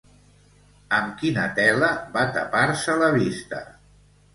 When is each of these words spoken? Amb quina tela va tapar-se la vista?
Amb 1.01 1.21
quina 1.21 1.45
tela 1.61 1.93
va 2.19 2.27
tapar-se 2.41 3.01
la 3.07 3.15
vista? 3.23 3.67